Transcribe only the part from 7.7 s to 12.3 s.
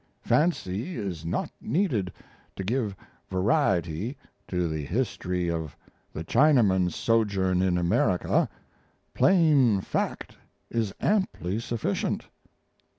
America. Plain fact is amply sufficient."